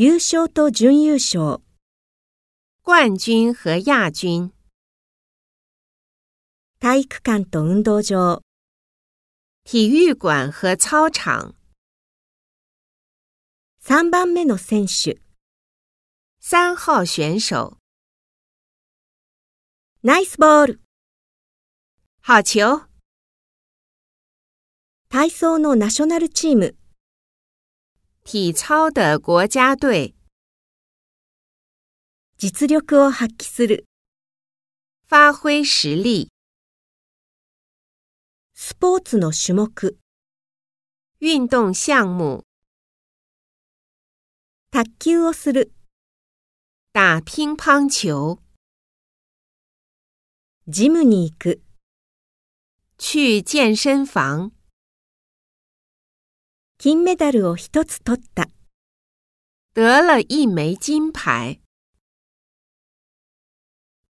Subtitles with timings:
[0.00, 1.60] 優勝と準優勝、
[2.84, 4.52] 冠军和亚军、
[6.78, 8.40] 体育館と運動場、
[9.64, 11.56] 体育馆和操场、
[13.82, 15.18] 3番目の選手、
[16.38, 17.76] 三号选手、
[20.04, 20.80] ナイスボール、
[22.24, 22.86] 好球、
[25.08, 26.76] 体操のナショナルチーム、
[28.27, 30.15] 体操的国家队、
[32.37, 33.85] 実力を発揮する、
[35.09, 36.29] 发挥实力、
[38.53, 39.97] スポーツの種目、
[41.19, 42.43] 运动项目、
[44.71, 45.73] 卓球をする、
[46.93, 48.41] 打乒乓球、
[50.67, 51.61] ジムに行く、
[52.97, 54.51] 去健身房、
[56.80, 58.48] 金メダルを一つ取った。
[59.74, 61.60] 得了一枚金牌。